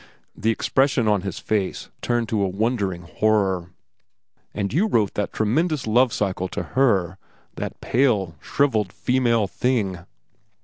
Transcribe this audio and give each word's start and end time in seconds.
The 0.35 0.49
expression 0.49 1.07
on 1.07 1.21
his 1.21 1.37
face 1.37 1.89
turned 2.01 2.27
to 2.29 2.37
wondering 2.37 3.03
horror. 3.03 3.69
"And 4.51 4.73
you 4.73 4.87
wrote 4.87 5.13
that 5.13 5.31
tremendous 5.31 5.85
'Love 5.85 6.11
cycle' 6.11 6.47
to 6.47 6.63
her—that 6.73 7.79
pale, 7.81 8.33
shrivelled, 8.41 8.91
female 8.91 9.45
thing!" 9.45 9.99